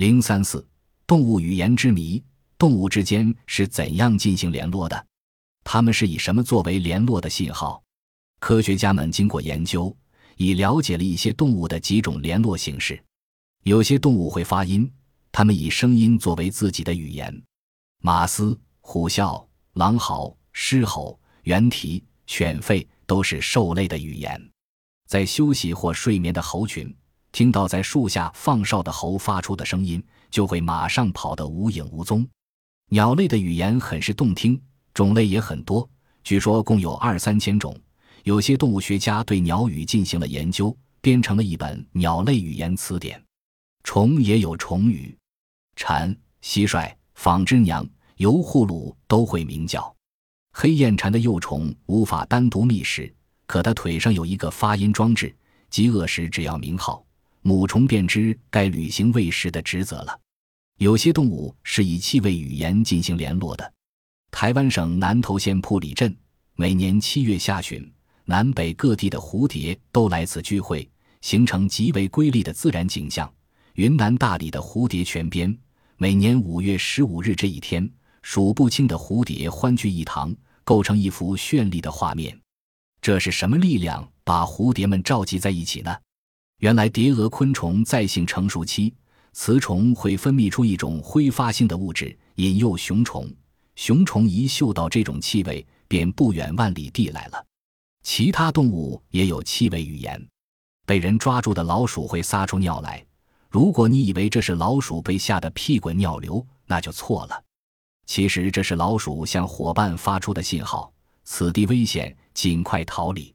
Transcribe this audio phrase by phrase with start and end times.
[0.00, 0.66] 零三四，
[1.06, 2.24] 动物语言之谜：
[2.56, 5.06] 动物之间是怎样进行联络的？
[5.62, 7.82] 它们是以什么作为联络的信号？
[8.38, 9.94] 科学家们经过研究，
[10.38, 12.98] 已了解了一些动物的几种联络形式。
[13.64, 14.90] 有些动物会发音，
[15.30, 17.42] 它们以声音作为自己的语言。
[17.98, 24.50] 马嘶、虎啸、狼嚎、狮吼、猿啼、犬吠都是兽类的语言。
[25.06, 26.90] 在休息或睡眠的猴群。
[27.32, 32.26] 听到在树下放哨的猴发出的声音，就会马上跑得无影无踪。
[32.90, 34.60] 鸟类的语言很是动听，
[34.92, 35.88] 种类也很多，
[36.24, 37.76] 据说共有二三千种。
[38.24, 43.22] 有些动物学家对鸟语进行了研究，编成了一本鸟类语言词典。
[43.84, 45.16] 虫也有虫语，
[45.76, 49.94] 蝉、蟋蟀、纺织娘、油葫芦都会鸣叫。
[50.52, 53.10] 黑燕蝉的幼虫无法单独觅食，
[53.46, 55.34] 可它腿上有一个发音装置，
[55.70, 57.02] 饥饿时只要鸣号。
[57.42, 60.20] 母虫便知该履行喂食的职责了。
[60.78, 63.72] 有些动物是以气味语言进行联络的。
[64.30, 66.16] 台湾省南投县埔里镇，
[66.54, 67.90] 每年七月下旬，
[68.24, 70.88] 南北各地的蝴蝶都来此聚会，
[71.20, 73.30] 形成极为瑰丽的自然景象。
[73.74, 75.56] 云南大理的蝴蝶泉边，
[75.96, 77.90] 每年五月十五日这一天，
[78.22, 80.34] 数不清的蝴蝶欢聚一堂，
[80.64, 82.38] 构成一幅绚丽的画面。
[83.02, 85.96] 这是什么力量把蝴蝶们召集在一起呢？
[86.60, 88.92] 原来，蝶蛾昆虫在性成熟期，
[89.32, 93.26] 雌虫会分泌出一种挥发性的物质，引诱雄虫。
[93.76, 97.42] 雄虫一嗅到这种气味，便不远万里地来了。
[98.02, 100.22] 其他动物也有气味语言。
[100.86, 103.02] 被人抓住的老鼠会撒出尿来。
[103.48, 107.42] 如果你以为这是老鼠被吓得屁滚尿流，那就错了。
[108.04, 110.92] 其实这是老鼠向伙伴发出的信号：
[111.24, 113.34] 此地危险，尽快逃离。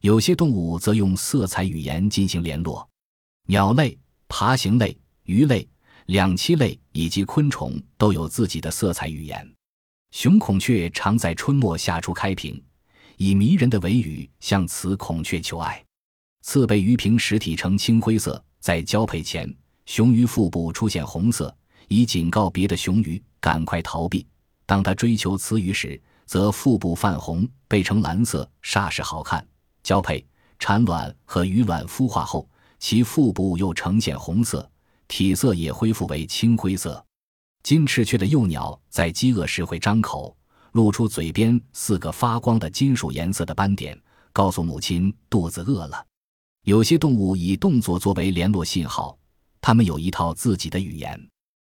[0.00, 2.88] 有些动物则用色彩语言进行联络，
[3.48, 5.68] 鸟类、爬行类、鱼类、
[6.06, 9.52] 两栖类以及昆虫都有自己的色彩语言。
[10.12, 12.62] 雄孔雀常在春末夏初开屏，
[13.16, 15.84] 以迷人的尾羽向雌孔雀求爱。
[16.42, 19.52] 刺背鱼屏实体呈青灰色，在交配前，
[19.84, 21.54] 雄鱼腹部出现红色，
[21.88, 24.24] 以警告别的雄鱼赶快逃避。
[24.64, 29.44] 当它追求雌鱼时，则腹部泛红，背呈蓝色，煞是好看。
[29.82, 30.26] 交配、
[30.58, 34.68] 产卵和鱼卵孵化后，其腹部又呈现红色，
[35.08, 37.04] 体色也恢复为青灰色。
[37.62, 40.36] 金翅雀的幼鸟在饥饿时会张口，
[40.72, 44.00] 露出嘴边四个发光的金属颜色的斑点，
[44.32, 46.06] 告诉母亲肚子饿了。
[46.64, 49.18] 有些动物以动作作为联络信号，
[49.60, 51.28] 它们有一套自己的语言。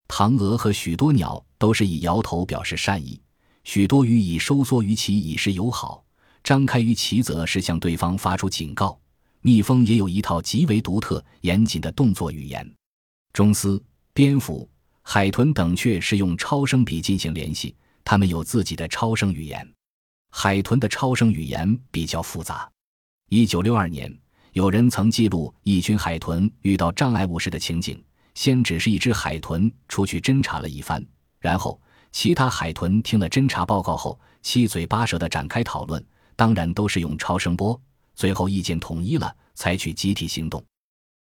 [0.08, 3.22] 唐鹅和许多鸟都是以摇头表示善意，
[3.64, 6.04] 许多鱼以收缩鱼鳍以示友好。
[6.44, 9.00] 张开于其则是向对方发出警告。
[9.42, 12.70] 蜜蜂也有一套极为独特、严谨的动作语言。
[13.32, 13.82] 中丝、
[14.14, 14.70] 蝙蝠、
[15.02, 17.74] 海豚等却是用超声笔进行联系，
[18.04, 19.66] 它们有自己的超声语言。
[20.32, 22.70] 海豚的超声语言比较复杂。
[23.30, 24.14] 一九六二年，
[24.52, 28.04] 有人曾记录一群海豚遇到障碍物时的情景：
[28.36, 31.02] 先只是一只海豚出去侦查了一番，
[31.40, 31.80] 然后
[32.12, 36.04] 其他海豚听了侦查报告后，七嘴八舌地展开讨论。
[36.40, 37.78] 当然都是用超声波，
[38.16, 40.64] 最后意见统一了，采取集体行动。